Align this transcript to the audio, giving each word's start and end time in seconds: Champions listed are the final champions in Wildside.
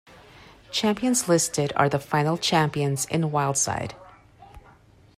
Champions 0.71 1.29
listed 1.29 1.71
are 1.75 1.87
the 1.87 1.99
final 1.99 2.35
champions 2.35 3.05
in 3.05 3.29
Wildside. 3.29 3.91